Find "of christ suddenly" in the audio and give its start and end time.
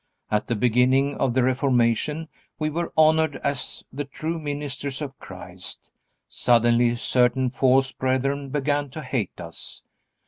4.99-6.95